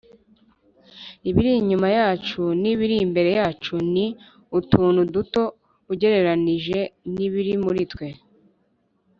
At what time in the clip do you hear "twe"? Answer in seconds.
7.93-8.07